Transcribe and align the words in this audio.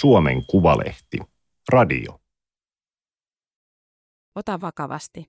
Suomen 0.00 0.46
Kuvalehti. 0.46 1.18
Radio. 1.72 2.20
Ota 4.34 4.60
vakavasti. 4.60 5.24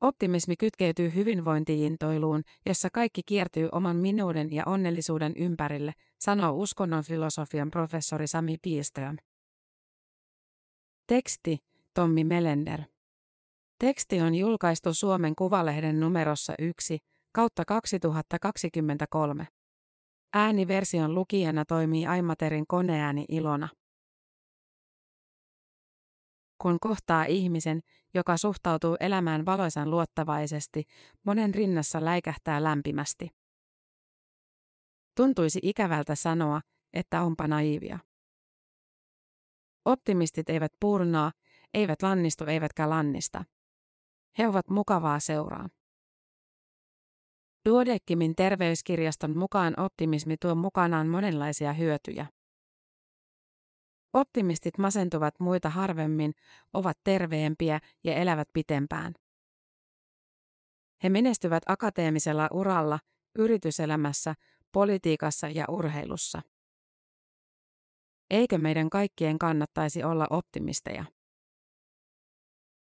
Optimismi 0.00 0.56
kytkeytyy 0.56 1.14
hyvinvointiintoiluun, 1.14 2.42
jossa 2.66 2.88
kaikki 2.92 3.22
kiertyy 3.26 3.68
oman 3.72 3.96
minuuden 3.96 4.52
ja 4.52 4.62
onnellisuuden 4.66 5.32
ympärille, 5.36 5.92
sanoo 6.20 6.52
uskonnon 6.52 7.04
filosofian 7.04 7.70
professori 7.70 8.26
Sami 8.26 8.56
Piiström. 8.62 9.16
Teksti 11.06 11.58
Tommi 11.94 12.24
Melender. 12.24 12.80
Teksti 13.78 14.20
on 14.20 14.34
julkaistu 14.34 14.94
Suomen 14.94 15.34
Kuvalehden 15.36 16.00
numerossa 16.00 16.54
1 16.58 16.98
kautta 17.32 17.64
2023. 17.64 19.46
Ääniversion 20.34 21.14
lukijana 21.14 21.64
toimii 21.64 22.06
Aimaterin 22.06 22.66
koneääni 22.66 23.24
Ilona. 23.28 23.68
Kun 26.62 26.76
kohtaa 26.80 27.24
ihmisen, 27.24 27.80
joka 28.14 28.36
suhtautuu 28.36 28.96
elämään 29.00 29.46
valoisan 29.46 29.90
luottavaisesti, 29.90 30.84
monen 31.26 31.54
rinnassa 31.54 32.04
läikähtää 32.04 32.62
lämpimästi. 32.62 33.28
Tuntuisi 35.16 35.58
ikävältä 35.62 36.14
sanoa, 36.14 36.60
että 36.92 37.22
onpa 37.22 37.48
naivia. 37.48 37.98
Optimistit 39.84 40.50
eivät 40.50 40.72
purnaa, 40.80 41.32
eivät 41.74 42.02
lannistu 42.02 42.44
eivätkä 42.44 42.90
lannista. 42.90 43.44
He 44.38 44.48
ovat 44.48 44.70
mukavaa 44.70 45.20
seuraa. 45.20 45.68
Duodeckimin 47.68 48.36
terveyskirjaston 48.36 49.38
mukaan 49.38 49.80
optimismi 49.80 50.36
tuo 50.36 50.54
mukanaan 50.54 51.06
monenlaisia 51.06 51.72
hyötyjä. 51.72 52.26
Optimistit 54.12 54.78
masentuvat 54.78 55.40
muita 55.40 55.70
harvemmin, 55.70 56.32
ovat 56.72 56.98
terveempiä 57.04 57.80
ja 58.04 58.14
elävät 58.14 58.48
pitempään. 58.52 59.14
He 61.02 61.08
menestyvät 61.08 61.62
akateemisella 61.66 62.48
uralla, 62.52 62.98
yrityselämässä, 63.38 64.34
politiikassa 64.72 65.48
ja 65.48 65.64
urheilussa. 65.68 66.42
Eikö 68.30 68.58
meidän 68.58 68.90
kaikkien 68.90 69.38
kannattaisi 69.38 70.04
olla 70.04 70.26
optimisteja? 70.30 71.04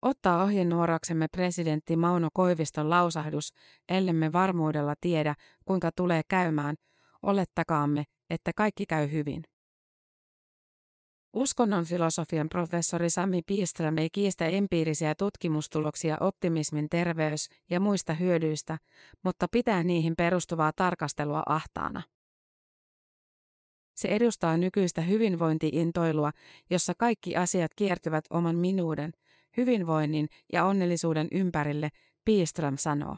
Ottaa 0.04 0.42
ohjenuoraksemme 0.42 1.28
presidentti 1.28 1.96
Mauno 1.96 2.28
Koiviston 2.32 2.90
lausahdus, 2.90 3.52
ellemme 3.88 4.32
varmuudella 4.32 4.94
tiedä, 5.00 5.34
kuinka 5.64 5.90
tulee 5.96 6.22
käymään, 6.28 6.76
olettakaamme, 7.22 8.04
että 8.30 8.52
kaikki 8.56 8.86
käy 8.86 9.10
hyvin. 9.12 9.42
Uskonnon 11.32 11.84
filosofian 11.84 12.48
professori 12.48 13.10
Sami 13.10 13.42
Piiström 13.46 13.98
ei 13.98 14.10
kiistä 14.10 14.46
empiirisiä 14.46 15.14
tutkimustuloksia 15.14 16.16
optimismin 16.20 16.88
terveys- 16.88 17.48
ja 17.70 17.80
muista 17.80 18.14
hyödyistä, 18.14 18.78
mutta 19.22 19.46
pitää 19.50 19.82
niihin 19.82 20.14
perustuvaa 20.16 20.72
tarkastelua 20.76 21.42
ahtaana. 21.46 22.02
Se 23.94 24.08
edustaa 24.08 24.56
nykyistä 24.56 25.00
hyvinvointiintoilua, 25.00 26.30
jossa 26.70 26.92
kaikki 26.98 27.36
asiat 27.36 27.74
kiertyvät 27.76 28.24
oman 28.30 28.56
minuuden, 28.56 29.12
hyvinvoinnin 29.56 30.28
ja 30.52 30.64
onnellisuuden 30.64 31.28
ympärille, 31.32 31.88
Piiström 32.24 32.76
sanoo. 32.76 33.16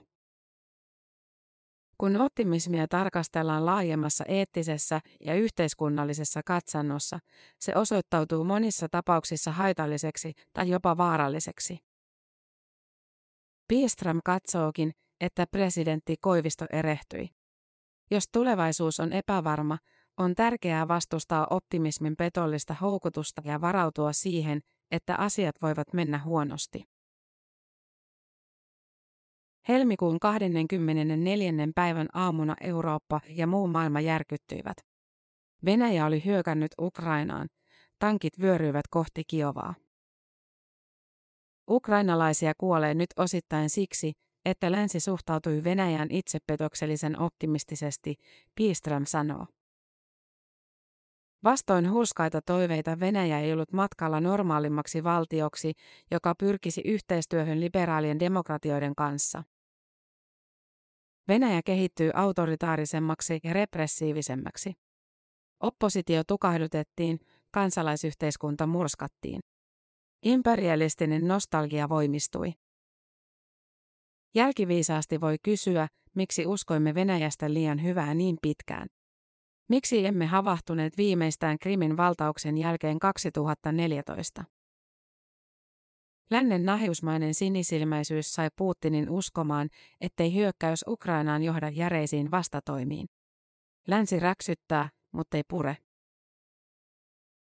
Kun 1.99 2.17
optimismia 2.21 2.89
tarkastellaan 2.89 3.67
laajemmassa 3.67 4.25
eettisessä 4.29 5.01
ja 5.21 5.35
yhteiskunnallisessa 5.35 6.41
katsannossa, 6.47 7.19
se 7.61 7.73
osoittautuu 7.75 8.45
monissa 8.45 8.89
tapauksissa 8.89 9.53
haitalliseksi 9.53 10.33
tai 10.53 10.69
jopa 10.69 10.97
vaaralliseksi. 10.97 11.79
Piestram 13.69 14.21
katsookin, 14.25 14.93
että 15.21 15.47
presidentti 15.51 16.17
Koivisto 16.21 16.67
erehtyi. 16.73 17.29
Jos 18.11 18.25
tulevaisuus 18.33 19.01
on 19.01 19.13
epävarma, 19.13 19.79
on 20.17 20.35
tärkeää 20.35 20.89
vastustaa 20.89 21.47
optimismin 21.51 22.17
petollista 22.17 22.75
houkutusta 22.75 23.43
ja 23.45 23.61
varautua 23.61 24.13
siihen, 24.13 24.61
että 24.91 25.17
asiat 25.17 25.57
voivat 25.63 25.93
mennä 25.93 26.19
huonosti. 26.19 26.85
Helmikuun 29.69 30.21
24. 30.21 31.53
päivän 31.75 32.09
aamuna 32.13 32.57
Eurooppa 32.61 33.21
ja 33.29 33.47
muu 33.47 33.67
maailma 33.67 34.01
järkyttyivät. 34.01 34.77
Venäjä 35.65 36.07
oli 36.07 36.25
hyökännyt 36.25 36.71
Ukrainaan, 36.81 37.49
tankit 37.99 38.41
vyöryivät 38.41 38.89
kohti 38.91 39.23
Kiovaa. 39.27 39.75
Ukrainalaisia 41.71 42.53
kuolee 42.59 42.95
nyt 42.95 43.11
osittain 43.17 43.71
siksi, 43.71 44.13
että 44.45 44.73
länsi 44.73 45.01
suhtautui 45.01 45.65
Venäjän 45.65 46.09
itsepetoksellisen 46.11 47.21
optimistisesti, 47.21 48.15
Piström 48.55 49.05
sanoo. 49.07 49.47
Vastoin 51.47 51.91
hurskaita 51.91 52.43
toiveita 52.43 53.01
Venäjä 53.01 53.41
ei 53.41 53.53
ollut 53.53 53.73
matkalla 53.73 54.21
normaalimmaksi 54.21 55.05
valtioksi, 55.05 55.73
joka 56.11 56.35
pyrkisi 56.39 56.81
yhteistyöhön 56.85 57.61
liberaalien 57.61 58.21
demokratioiden 58.21 58.95
kanssa. 58.95 59.43
Venäjä 61.29 61.61
kehittyy 61.65 62.11
autoritaarisemmaksi 62.15 63.41
ja 63.45 63.53
repressiivisemmäksi. 63.53 64.73
Oppositio 65.61 66.23
tukahdutettiin, 66.25 67.19
kansalaisyhteiskunta 67.51 68.67
murskattiin. 68.67 69.41
Imperialistinen 70.23 71.29
nostalgia 71.29 71.89
voimistui. 71.89 72.53
Jälkiviisaasti 74.35 75.21
voi 75.21 75.37
kysyä, 75.43 75.89
miksi 76.15 76.47
uskoimme 76.47 76.95
Venäjästä 76.95 77.53
liian 77.53 77.83
hyvää 77.83 78.15
niin 78.15 78.37
pitkään. 78.43 78.96
Miksi 79.69 80.07
emme 80.07 80.27
havahtuneet 80.27 80.97
viimeistään 80.97 81.59
Krimin 81.59 81.97
valtauksen 81.97 82.59
jälkeen 82.59 82.99
2014? 82.99 84.45
Lännen 86.31 86.65
nahiusmainen 86.65 87.35
sinisilmäisyys 87.35 88.35
sai 88.35 88.49
Putinin 88.57 89.11
uskomaan, 89.11 89.69
ettei 90.01 90.35
hyökkäys 90.35 90.85
Ukrainaan 90.89 91.43
johda 91.43 91.69
järeisiin 91.69 92.31
vastatoimiin. 92.31 93.07
Länsi 93.89 94.21
räksyttää, 94.21 94.89
mutta 95.13 95.37
ei 95.37 95.43
pure. 95.49 95.77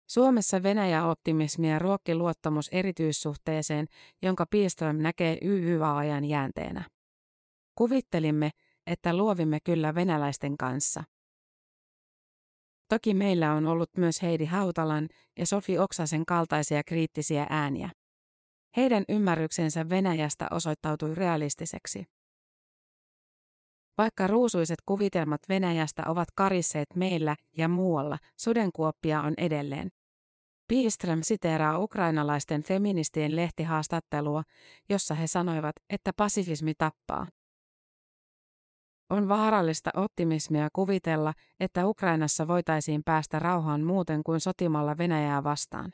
Suomessa 0.10 0.64
Venäjä-optimismia 0.64 1.80
ruokki 1.80 2.16
luottamus 2.16 2.70
erityissuhteeseen, 2.72 3.88
jonka 4.22 4.46
Piiström 4.50 4.96
näkee 4.96 5.38
YYA-ajan 5.44 6.26
jäänteenä. 6.26 6.84
Kuvittelimme, 7.76 8.50
että 8.88 9.18
luovimme 9.18 9.60
kyllä 9.64 9.96
venäläisten 9.96 10.58
kanssa. 10.58 11.04
Toki 12.90 13.14
meillä 13.14 13.54
on 13.54 13.68
ollut 13.68 13.90
myös 13.98 14.22
Heidi 14.22 14.46
Hautalan 14.46 15.10
ja 15.40 15.46
Sofi 15.46 15.80
Oksasen 15.80 16.26
kaltaisia 16.26 16.84
kriittisiä 16.84 17.48
ääniä. 17.50 17.90
Heidän 18.78 19.04
ymmärryksensä 19.10 19.90
Venäjästä 19.90 20.48
osoittautui 20.52 21.16
realistiseksi. 21.16 22.06
Vaikka 23.98 24.28
ruusuiset 24.28 24.80
kuvitelmat 24.86 25.42
Venäjästä 25.50 26.04
ovat 26.08 26.28
karisseet 26.36 26.88
meillä 26.96 27.36
ja 27.58 27.68
muualla, 27.68 28.18
sudenkuoppia 28.38 29.22
on 29.22 29.34
edelleen. 29.38 29.90
Piiström 30.68 31.20
siteeraa 31.24 31.80
ukrainalaisten 31.80 32.64
feministien 32.64 33.36
lehtihaastattelua, 33.36 34.44
jossa 34.90 35.16
he 35.16 35.28
sanoivat, 35.28 35.76
että 35.90 36.12
pasifismi 36.18 36.74
tappaa. 36.78 37.28
On 39.10 39.28
vaarallista 39.28 39.90
optimismia 39.96 40.70
kuvitella, 40.74 41.34
että 41.60 41.88
Ukrainassa 41.88 42.48
voitaisiin 42.48 43.02
päästä 43.06 43.40
rauhaan 43.40 43.82
muuten 43.82 44.24
kuin 44.24 44.40
sotimalla 44.40 44.98
Venäjää 44.98 45.44
vastaan. 45.44 45.94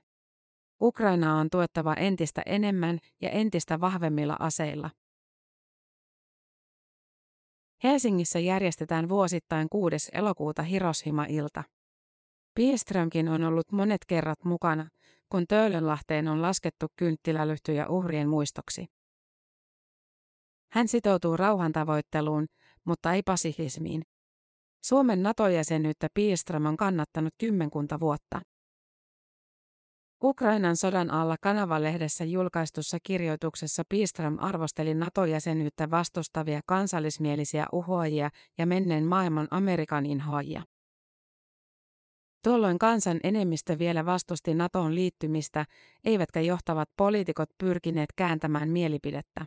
Ukrainaa 0.81 1.39
on 1.39 1.49
tuettava 1.49 1.93
entistä 1.93 2.41
enemmän 2.45 2.99
ja 3.21 3.29
entistä 3.29 3.81
vahvemmilla 3.81 4.35
aseilla. 4.39 4.89
Helsingissä 7.83 8.39
järjestetään 8.39 9.09
vuosittain 9.09 9.67
6. 9.69 10.09
elokuuta 10.13 10.63
Hiroshima-ilta. 10.63 11.63
Pielströmkin 12.55 13.29
on 13.29 13.43
ollut 13.43 13.71
monet 13.71 14.05
kerrat 14.07 14.43
mukana, 14.43 14.87
kun 15.29 15.47
Töölönlahteen 15.47 16.27
on 16.27 16.41
laskettu 16.41 16.87
kynttilälyhtyjä 16.95 17.87
uhrien 17.87 18.29
muistoksi. 18.29 18.85
Hän 20.71 20.87
sitoutuu 20.87 21.37
rauhantavoitteluun, 21.37 22.47
mutta 22.85 23.13
ei 23.13 23.23
pasifismiin. 23.23 24.01
Suomen 24.85 25.23
NATO-jäsenyyttä 25.23 26.07
Pielström 26.13 26.65
on 26.65 26.77
kannattanut 26.77 27.33
kymmenkunta 27.37 27.99
vuotta. 27.99 28.41
Ukrainan 30.23 30.77
sodan 30.77 31.11
alla 31.11 31.35
kanavalehdessä 31.41 32.23
julkaistussa 32.23 32.97
kirjoituksessa 33.03 33.83
Piström 33.89 34.37
arvosteli 34.39 34.93
NATO-jäsenyyttä 34.93 35.91
vastustavia 35.91 36.61
kansallismielisiä 36.65 37.65
uhoajia 37.71 38.29
ja 38.57 38.65
menneen 38.65 39.05
maailman 39.05 39.47
Amerikan 39.51 40.05
inhoajia. 40.05 40.63
Tuolloin 42.43 42.79
kansan 42.79 43.19
enemmistö 43.23 43.79
vielä 43.79 44.05
vastusti 44.05 44.53
NATOon 44.53 44.95
liittymistä, 44.95 45.65
eivätkä 46.03 46.41
johtavat 46.41 46.89
poliitikot 46.97 47.49
pyrkineet 47.57 48.09
kääntämään 48.15 48.69
mielipidettä. 48.69 49.45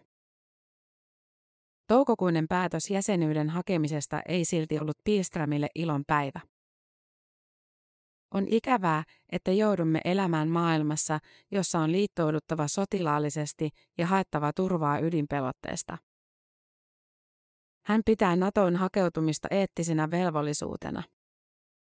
Toukokuinen 1.88 2.48
päätös 2.48 2.90
jäsenyyden 2.90 3.50
hakemisesta 3.50 4.20
ei 4.28 4.44
silti 4.44 4.78
ollut 4.78 4.98
Pilstramille 5.04 5.68
ilon 5.74 6.02
päivä. 6.06 6.40
On 8.34 8.46
ikävää, 8.50 9.04
että 9.32 9.52
joudumme 9.52 10.00
elämään 10.04 10.48
maailmassa, 10.48 11.18
jossa 11.50 11.78
on 11.78 11.92
liittouduttava 11.92 12.68
sotilaallisesti 12.68 13.70
ja 13.98 14.06
haettava 14.06 14.52
turvaa 14.52 14.98
ydinpelotteesta. 14.98 15.98
Hän 17.84 18.02
pitää 18.06 18.36
NATOn 18.36 18.76
hakeutumista 18.76 19.48
eettisenä 19.50 20.10
velvollisuutena. 20.10 21.02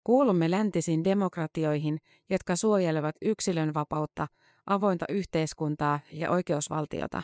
Kuulumme 0.04 0.52
läntisiin 0.52 1.04
demokratioihin, 1.04 1.98
jotka 2.30 2.56
suojelevat 2.56 3.16
yksilön 3.22 3.74
vapautta, 3.74 4.28
avointa 4.66 5.06
yhteiskuntaa 5.10 6.00
ja 6.12 6.32
oikeusvaltiota. 6.32 7.24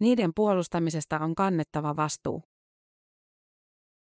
Niiden 0.00 0.30
puolustamisesta 0.34 1.18
on 1.18 1.34
kannettava 1.34 1.96
vastuu. 1.96 2.42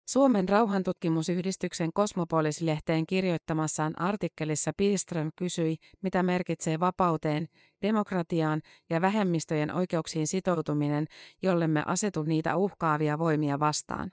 Suomen 0.07 0.49
rauhantutkimusyhdistyksen 0.49 1.89
Kosmopolis-lehteen 1.93 3.05
kirjoittamassaan 3.07 4.01
artikkelissa 4.01 4.71
Pilström 4.77 5.29
kysyi, 5.35 5.75
mitä 6.01 6.23
merkitsee 6.23 6.79
vapauteen, 6.79 7.47
demokratiaan 7.81 8.61
ja 8.89 9.01
vähemmistöjen 9.01 9.73
oikeuksiin 9.73 10.27
sitoutuminen, 10.27 11.05
jollemme 11.41 11.83
asetu 11.85 12.23
niitä 12.23 12.55
uhkaavia 12.55 13.19
voimia 13.19 13.59
vastaan. 13.59 14.11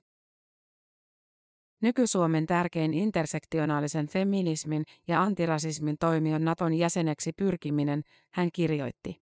Nyky-Suomen 1.83 2.47
tärkein 2.47 2.95
intersektionaalisen 2.95 4.07
feminismin 4.07 4.85
ja 5.09 5.23
antirasismin 5.23 5.97
toimi 6.01 6.35
on 6.35 6.45
Naton 6.45 6.75
jäseneksi 6.75 7.33
pyrkiminen, 7.33 8.03
hän 8.33 8.49
kirjoitti. 8.53 9.28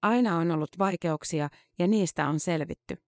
Aina 0.02 0.36
on 0.36 0.50
ollut 0.50 0.78
vaikeuksia 0.78 1.48
ja 1.78 1.86
niistä 1.86 2.28
on 2.28 2.40
selvitty. 2.40 3.07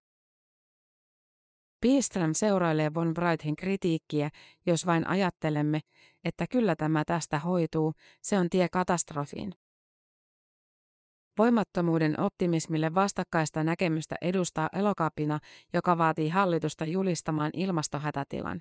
Piestram 1.81 2.33
seurailee 2.33 2.93
von 2.93 3.13
Brightin 3.13 3.55
kritiikkiä, 3.55 4.29
jos 4.65 4.85
vain 4.85 5.07
ajattelemme, 5.07 5.79
että 6.23 6.45
kyllä 6.47 6.75
tämä 6.75 7.03
tästä 7.05 7.39
hoituu, 7.39 7.93
se 8.21 8.37
on 8.39 8.49
tie 8.49 8.69
katastrofiin. 8.69 9.53
Voimattomuuden 11.37 12.19
optimismille 12.19 12.93
vastakkaista 12.93 13.63
näkemystä 13.63 14.15
edustaa 14.21 14.69
elokapina, 14.73 15.39
joka 15.73 15.97
vaatii 15.97 16.29
hallitusta 16.29 16.85
julistamaan 16.85 17.51
ilmastohätätilan. 17.53 18.59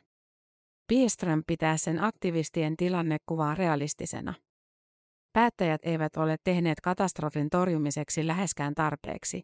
Piestram 0.87 1.43
pitää 1.47 1.77
sen 1.77 2.05
aktivistien 2.05 2.77
tilannekuvaa 2.77 3.55
realistisena. 3.55 4.35
Päättäjät 5.33 5.81
eivät 5.85 6.17
ole 6.17 6.37
tehneet 6.45 6.81
katastrofin 6.81 7.51
torjumiseksi 7.51 8.27
läheskään 8.27 8.75
tarpeeksi. 8.75 9.43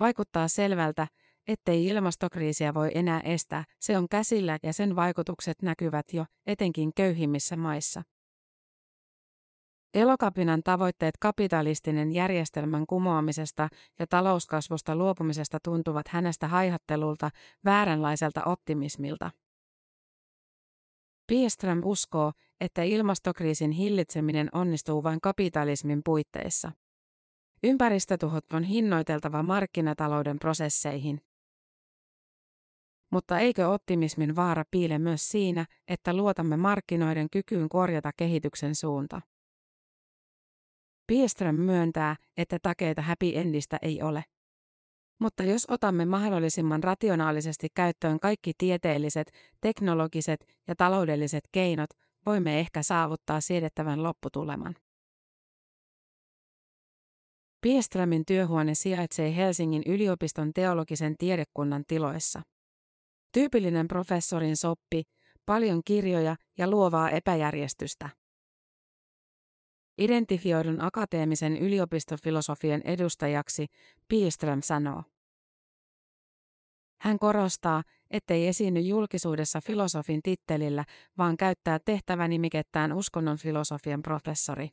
Vaikuttaa 0.00 0.48
selvältä, 0.48 1.06
ettei 1.48 1.86
ilmastokriisiä 1.86 2.74
voi 2.74 2.90
enää 2.94 3.20
estää, 3.20 3.64
se 3.80 3.98
on 3.98 4.08
käsillä 4.08 4.58
ja 4.62 4.72
sen 4.72 4.96
vaikutukset 4.96 5.62
näkyvät 5.62 6.06
jo, 6.12 6.24
etenkin 6.46 6.94
köyhimmissä 6.94 7.56
maissa. 7.56 8.02
Elokapinan 9.94 10.62
tavoitteet 10.62 11.14
kapitalistinen 11.20 12.12
järjestelmän 12.12 12.86
kumoamisesta 12.86 13.68
ja 13.98 14.06
talouskasvusta 14.06 14.96
luopumisesta 14.96 15.58
tuntuvat 15.64 16.08
hänestä 16.08 16.48
haihattelulta, 16.48 17.30
vääränlaiselta 17.64 18.44
optimismilta. 18.44 19.30
Piestram 21.26 21.80
uskoo, 21.84 22.32
että 22.60 22.82
ilmastokriisin 22.82 23.70
hillitseminen 23.70 24.48
onnistuu 24.52 25.02
vain 25.02 25.20
kapitalismin 25.20 26.00
puitteissa. 26.04 26.72
Ympäristötuhot 27.62 28.52
on 28.52 28.62
hinnoiteltava 28.62 29.42
markkinatalouden 29.42 30.38
prosesseihin. 30.38 31.20
Mutta 33.14 33.38
eikö 33.38 33.68
optimismin 33.68 34.36
vaara 34.36 34.64
piile 34.70 34.98
myös 34.98 35.28
siinä, 35.28 35.66
että 35.88 36.16
luotamme 36.16 36.56
markkinoiden 36.56 37.30
kykyyn 37.30 37.68
korjata 37.68 38.10
kehityksen 38.16 38.74
suunta? 38.74 39.20
Piestram 41.06 41.54
myöntää, 41.54 42.16
että 42.36 42.58
takeita 42.62 43.02
happy 43.02 43.32
endistä 43.34 43.78
ei 43.82 44.02
ole. 44.02 44.24
Mutta 45.20 45.42
jos 45.42 45.66
otamme 45.70 46.04
mahdollisimman 46.04 46.82
rationaalisesti 46.82 47.68
käyttöön 47.74 48.20
kaikki 48.20 48.52
tieteelliset, 48.58 49.30
teknologiset 49.60 50.46
ja 50.68 50.76
taloudelliset 50.76 51.44
keinot, 51.52 51.90
voimme 52.26 52.60
ehkä 52.60 52.82
saavuttaa 52.82 53.40
siedettävän 53.40 54.02
lopputuleman. 54.02 54.74
Piestramin 57.60 58.24
työhuone 58.26 58.74
sijaitsee 58.74 59.36
Helsingin 59.36 59.82
yliopiston 59.86 60.52
teologisen 60.54 61.14
tiedekunnan 61.18 61.84
tiloissa. 61.88 62.42
Tyypillinen 63.34 63.88
professorin 63.88 64.56
soppi, 64.56 65.02
paljon 65.46 65.82
kirjoja 65.84 66.36
ja 66.58 66.70
luovaa 66.70 67.10
epäjärjestystä. 67.10 68.08
Identifioidun 69.98 70.80
akateemisen 70.80 71.56
yliopistofilosofian 71.56 72.82
edustajaksi 72.84 73.66
Pielström 74.08 74.62
sanoo. 74.62 75.02
Hän 77.00 77.18
korostaa, 77.18 77.82
ettei 78.10 78.48
esiinny 78.48 78.80
julkisuudessa 78.80 79.60
filosofin 79.60 80.20
tittelillä, 80.22 80.84
vaan 81.18 81.36
käyttää 81.36 81.78
tehtävänimikettään 81.84 82.92
uskonnon 82.92 83.38
filosofian 83.38 84.02
professori. 84.02 84.68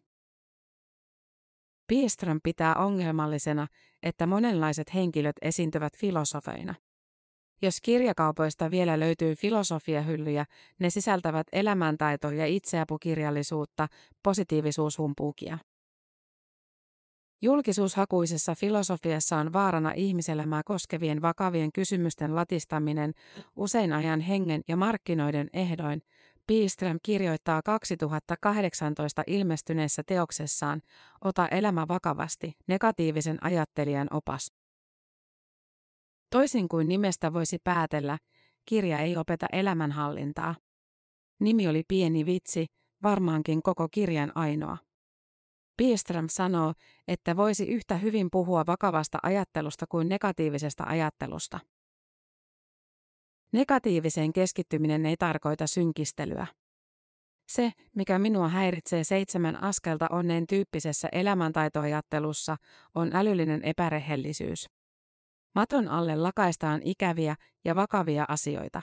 Pielström 1.87 2.39
pitää 2.43 2.75
ongelmallisena, 2.75 3.67
että 4.03 4.27
monenlaiset 4.27 4.93
henkilöt 4.93 5.35
esiintyvät 5.41 5.97
filosofeina. 5.97 6.75
Jos 7.61 7.81
kirjakaupoista 7.81 8.71
vielä 8.71 8.99
löytyy 8.99 9.35
filosofiahyllyjä, 9.35 10.45
ne 10.79 10.89
sisältävät 10.89 11.47
elämäntaito- 11.51 12.31
ja 12.31 12.45
itseapukirjallisuutta, 12.45 13.87
positiivisuushumpuukia. 14.23 15.57
Julkisuushakuisessa 17.41 18.55
filosofiassa 18.55 19.37
on 19.37 19.53
vaarana 19.53 19.91
ihmiselämää 19.95 20.61
koskevien 20.65 21.21
vakavien 21.21 21.71
kysymysten 21.71 22.35
latistaminen 22.35 23.13
usein 23.55 23.93
ajan 23.93 24.19
hengen 24.19 24.61
ja 24.67 24.75
markkinoiden 24.75 25.49
ehdoin, 25.53 26.01
Pielström 26.47 26.97
kirjoittaa 27.03 27.61
2018 27.61 29.23
ilmestyneessä 29.27 30.03
teoksessaan 30.05 30.81
Ota 31.21 31.47
elämä 31.47 31.87
vakavasti, 31.87 32.53
negatiivisen 32.67 33.37
ajattelijan 33.43 34.07
opas. 34.11 34.60
Toisin 36.31 36.69
kuin 36.69 36.87
nimestä 36.87 37.33
voisi 37.33 37.57
päätellä, 37.63 38.17
kirja 38.65 38.99
ei 38.99 39.17
opeta 39.17 39.45
elämänhallintaa. 39.51 40.55
Nimi 41.39 41.67
oli 41.67 41.83
pieni 41.87 42.25
vitsi, 42.25 42.65
varmaankin 43.03 43.61
koko 43.63 43.87
kirjan 43.91 44.31
ainoa. 44.35 44.77
Piestram 45.77 46.25
sanoo, 46.29 46.73
että 47.07 47.37
voisi 47.37 47.67
yhtä 47.67 47.97
hyvin 47.97 48.27
puhua 48.31 48.63
vakavasta 48.67 49.17
ajattelusta 49.23 49.85
kuin 49.89 50.09
negatiivisesta 50.09 50.83
ajattelusta. 50.87 51.59
Negatiiviseen 53.53 54.33
keskittyminen 54.33 55.05
ei 55.05 55.17
tarkoita 55.17 55.67
synkistelyä. 55.67 56.47
Se, 57.47 57.71
mikä 57.95 58.19
minua 58.19 58.47
häiritsee 58.47 59.03
seitsemän 59.03 59.63
askelta 59.63 60.07
onneen 60.11 60.47
tyyppisessä 60.47 61.09
elämäntaitoajattelussa, 61.11 62.57
on 62.95 63.15
älyllinen 63.15 63.63
epärehellisyys. 63.63 64.80
Maton 65.55 65.87
alle 65.87 66.15
lakaistaan 66.15 66.81
ikäviä 66.83 67.35
ja 67.65 67.75
vakavia 67.75 68.25
asioita. 68.27 68.81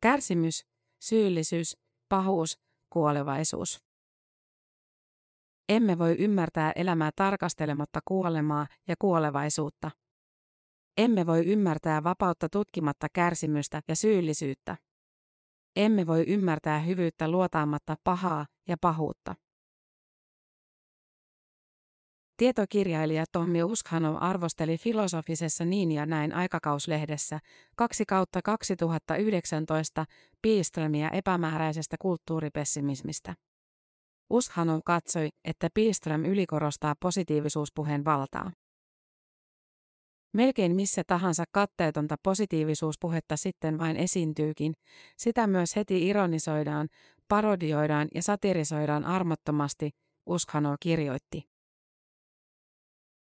Kärsimys, 0.00 0.66
syyllisyys, 1.00 1.76
pahuus, 2.08 2.58
kuolevaisuus. 2.90 3.84
Emme 5.68 5.98
voi 5.98 6.16
ymmärtää 6.18 6.72
elämää 6.76 7.10
tarkastelematta 7.16 8.00
kuolemaa 8.04 8.66
ja 8.88 8.94
kuolevaisuutta. 8.98 9.90
Emme 10.96 11.26
voi 11.26 11.46
ymmärtää 11.46 12.04
vapautta 12.04 12.48
tutkimatta 12.48 13.06
kärsimystä 13.12 13.80
ja 13.88 13.96
syyllisyyttä. 13.96 14.76
Emme 15.76 16.06
voi 16.06 16.24
ymmärtää 16.28 16.78
hyvyyttä 16.78 17.28
luotaamatta 17.28 17.96
pahaa 18.04 18.46
ja 18.68 18.76
pahuutta. 18.80 19.34
Tietokirjailija 22.36 23.24
Tommi 23.32 23.62
Uskhanov 23.62 24.16
arvosteli 24.20 24.78
filosofisessa 24.78 25.64
Niin 25.64 25.92
ja 25.92 26.06
näin 26.06 26.32
aikakauslehdessä 26.32 27.38
2 27.76 28.04
kautta 28.06 28.42
2019 28.42 30.04
Piiströmiä 30.42 31.08
epämääräisestä 31.08 31.96
kulttuuripessimismistä. 32.00 33.34
Uskhanov 34.30 34.80
katsoi, 34.84 35.28
että 35.44 35.68
Piström 35.74 36.24
ylikorostaa 36.24 36.94
positiivisuuspuheen 37.00 38.04
valtaa. 38.04 38.52
Melkein 40.32 40.76
missä 40.76 41.02
tahansa 41.06 41.44
katteetonta 41.52 42.16
positiivisuuspuhetta 42.22 43.36
sitten 43.36 43.78
vain 43.78 43.96
esiintyykin, 43.96 44.72
sitä 45.16 45.46
myös 45.46 45.76
heti 45.76 46.06
ironisoidaan, 46.06 46.88
parodioidaan 47.28 48.08
ja 48.14 48.22
satirisoidaan 48.22 49.04
armottomasti, 49.04 49.90
Uskhanov 50.26 50.74
kirjoitti. 50.80 51.53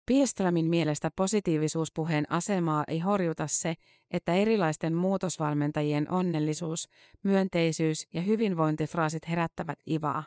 Pielströmin 0.05 0.65
mielestä 0.65 1.09
positiivisuuspuheen 1.15 2.31
asemaa 2.31 2.83
ei 2.87 2.99
horjuta 2.99 3.47
se, 3.47 3.75
että 4.11 4.33
erilaisten 4.33 4.95
muutosvalmentajien 4.95 6.11
onnellisuus, 6.11 6.89
myönteisyys 7.23 8.07
ja 8.13 8.21
hyvinvointifraasit 8.21 9.29
herättävät 9.29 9.79
ivaa. 9.89 10.23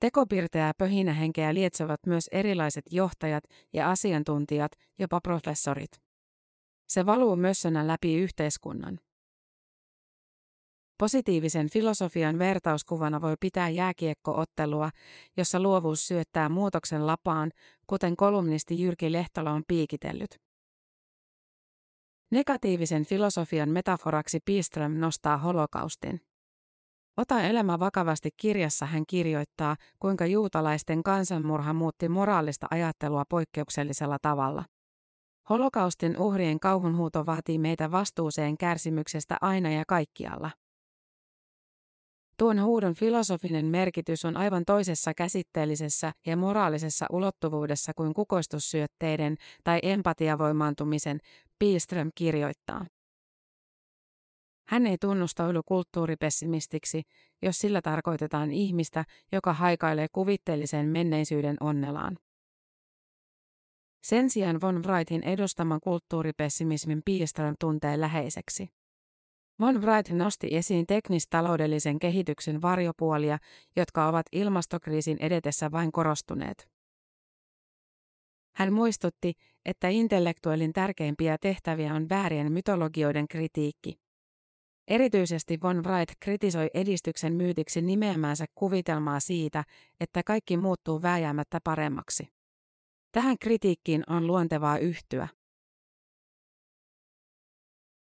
Tekopirteää 0.00 0.72
pöhinähenkeä 0.78 1.54
lietsovat 1.54 2.00
myös 2.06 2.28
erilaiset 2.32 2.84
johtajat 2.90 3.44
ja 3.72 3.90
asiantuntijat, 3.90 4.72
jopa 4.98 5.20
professorit. 5.20 5.90
Se 6.88 7.06
valuu 7.06 7.36
mössönä 7.36 7.86
läpi 7.86 8.16
yhteiskunnan. 8.16 8.98
Positiivisen 10.98 11.70
filosofian 11.70 12.38
vertauskuvana 12.38 13.20
voi 13.20 13.34
pitää 13.40 13.68
jääkiekkoottelua, 13.68 14.90
jossa 15.36 15.60
luovuus 15.60 16.06
syöttää 16.06 16.48
muutoksen 16.48 17.06
lapaan, 17.06 17.50
kuten 17.86 18.16
kolumnisti 18.16 18.80
Jyrki 18.80 19.12
Lehtola 19.12 19.50
on 19.50 19.62
piikitellyt. 19.68 20.30
Negatiivisen 22.30 23.04
filosofian 23.04 23.68
metaforaksi 23.68 24.38
Piström 24.44 24.92
nostaa 24.92 25.36
holokaustin. 25.36 26.20
Ota 27.16 27.40
elämä 27.40 27.78
vakavasti 27.78 28.30
kirjassa 28.36 28.86
hän 28.86 29.04
kirjoittaa, 29.06 29.76
kuinka 29.98 30.26
juutalaisten 30.26 31.02
kansanmurha 31.02 31.72
muutti 31.72 32.08
moraalista 32.08 32.66
ajattelua 32.70 33.24
poikkeuksellisella 33.28 34.18
tavalla. 34.22 34.64
Holokaustin 35.50 36.18
uhrien 36.18 36.60
kauhunhuuto 36.60 37.26
vaatii 37.26 37.58
meitä 37.58 37.90
vastuuseen 37.90 38.58
kärsimyksestä 38.58 39.36
aina 39.40 39.70
ja 39.70 39.84
kaikkialla. 39.88 40.50
Tuon 42.38 42.62
huudon 42.62 42.94
filosofinen 42.94 43.66
merkitys 43.66 44.24
on 44.24 44.36
aivan 44.36 44.64
toisessa 44.64 45.14
käsitteellisessä 45.14 46.12
ja 46.26 46.36
moraalisessa 46.36 47.06
ulottuvuudessa 47.10 47.92
kuin 47.96 48.14
kukoistussyötteiden 48.14 49.36
tai 49.64 49.80
empatiavoimaantumisen, 49.82 51.20
Piström 51.58 52.10
kirjoittaa. 52.14 52.86
Hän 54.68 54.86
ei 54.86 54.96
tunnustaudu 55.00 55.62
kulttuuripessimistiksi, 55.66 57.02
jos 57.42 57.58
sillä 57.58 57.82
tarkoitetaan 57.82 58.52
ihmistä, 58.52 59.04
joka 59.32 59.52
haikailee 59.52 60.06
kuvitteellisen 60.12 60.86
menneisyyden 60.86 61.56
onnelaan. 61.60 62.18
Sen 64.02 64.30
sijaan 64.30 64.60
von 64.60 64.84
Wrightin 64.84 65.22
edustaman 65.22 65.80
kulttuuripessimismin 65.80 67.02
Piström 67.04 67.54
tuntee 67.60 68.00
läheiseksi. 68.00 68.77
Von 69.60 69.82
Wright 69.82 70.12
nosti 70.12 70.56
esiin 70.56 70.86
teknistaloudellisen 70.86 71.98
kehityksen 71.98 72.62
varjopuolia, 72.62 73.38
jotka 73.76 74.08
ovat 74.08 74.26
ilmastokriisin 74.32 75.16
edetessä 75.20 75.70
vain 75.70 75.92
korostuneet. 75.92 76.68
Hän 78.56 78.72
muistutti, 78.72 79.32
että 79.64 79.88
intellektuellin 79.88 80.72
tärkeimpiä 80.72 81.36
tehtäviä 81.40 81.94
on 81.94 82.08
väärien 82.08 82.52
mytologioiden 82.52 83.28
kritiikki. 83.28 83.98
Erityisesti 84.88 85.58
von 85.62 85.84
Wright 85.84 86.14
kritisoi 86.20 86.70
edistyksen 86.74 87.34
myytiksi 87.34 87.82
nimeämäänsä 87.82 88.46
kuvitelmaa 88.54 89.20
siitä, 89.20 89.64
että 90.00 90.22
kaikki 90.26 90.56
muuttuu 90.56 91.02
vääjäämättä 91.02 91.58
paremmaksi. 91.64 92.28
Tähän 93.12 93.36
kritiikkiin 93.40 94.04
on 94.06 94.26
luontevaa 94.26 94.78
yhtyä. 94.78 95.28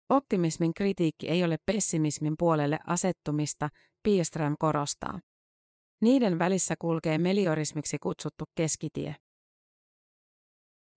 Optimismin 0.10 0.74
kritiikki 0.74 1.30
ei 1.30 1.44
ole 1.44 1.58
pessimismin 1.66 2.36
puolelle 2.40 2.80
asettumista, 2.88 3.70
Piestram 4.04 4.56
korostaa. 4.60 5.20
Niiden 6.02 6.40
välissä 6.40 6.76
kulkee 6.80 7.18
meliorismiksi 7.18 7.98
kutsuttu 8.00 8.46
keskitie. 8.56 9.16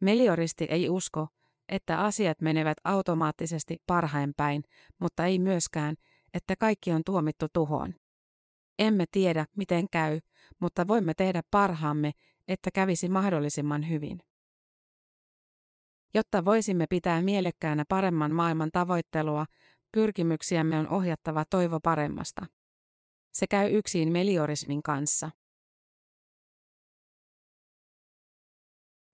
Melioristi 0.00 0.64
ei 0.64 0.88
usko, 0.88 1.26
että 1.68 2.00
asiat 2.00 2.40
menevät 2.40 2.78
automaattisesti 2.84 3.76
parhain 3.86 4.32
päin, 4.36 4.62
mutta 5.00 5.24
ei 5.24 5.38
myöskään, 5.38 5.94
että 6.34 6.56
kaikki 6.56 6.92
on 6.92 7.02
tuomittu 7.04 7.46
tuhoon. 7.52 7.94
Emme 8.78 9.04
tiedä, 9.10 9.46
miten 9.56 9.86
käy, 9.90 10.20
mutta 10.60 10.88
voimme 10.88 11.14
tehdä 11.14 11.42
parhaamme, 11.50 12.12
että 12.48 12.70
kävisi 12.70 13.08
mahdollisimman 13.08 13.88
hyvin. 13.88 14.20
Jotta 16.14 16.44
voisimme 16.44 16.86
pitää 16.90 17.22
mielekkäänä 17.22 17.84
paremman 17.88 18.34
maailman 18.34 18.70
tavoittelua, 18.72 19.46
pyrkimyksiämme 19.92 20.78
on 20.78 20.88
ohjattava 20.88 21.44
toivo 21.50 21.80
paremmasta. 21.80 22.46
Se 23.32 23.46
käy 23.46 23.70
yksin 23.76 24.12
meliorismin 24.12 24.82
kanssa. 24.82 25.30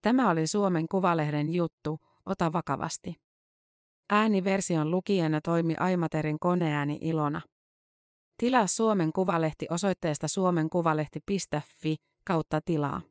Tämä 0.01 0.29
oli 0.29 0.47
Suomen 0.47 0.87
Kuvalehden 0.87 1.53
juttu, 1.53 1.99
ota 2.25 2.53
vakavasti. 2.53 3.15
Ääniversion 4.09 4.91
lukijana 4.91 5.41
toimi 5.41 5.75
Aimaterin 5.79 6.39
koneääni 6.39 6.97
Ilona. 7.01 7.41
Tilaa 8.37 8.67
Suomen 8.67 9.13
Kuvalehti 9.13 9.67
osoitteesta 9.69 10.27
suomenkuvalehti.fi 10.27 11.95
kautta 12.25 12.61
tilaa. 12.65 13.01